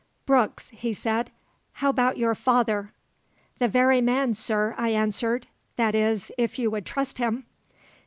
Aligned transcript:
"Brooks," 0.25 0.69
he 0.69 0.95
said, 0.95 1.29
"how 1.73 1.89
about 1.91 2.17
your 2.17 2.33
father?" 2.33 2.91
"The 3.59 3.67
very 3.67 4.01
man, 4.01 4.33
sir," 4.33 4.73
I 4.75 4.89
answered; 4.89 5.45
"that 5.75 5.93
is, 5.93 6.31
if 6.39 6.57
you 6.57 6.71
would 6.71 6.87
trust 6.87 7.19
him." 7.19 7.45